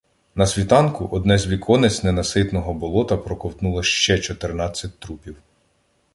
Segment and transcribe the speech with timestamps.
[0.35, 5.37] На світанку одне з віконець ненаситного болота проковтнуло ще чотирнадцять трупів.